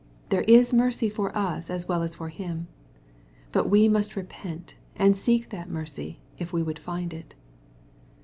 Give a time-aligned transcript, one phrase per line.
[0.29, 2.65] There is mercy for us as well as for him.
[3.51, 7.35] But we must repent, and seek that mercy, if we would find it.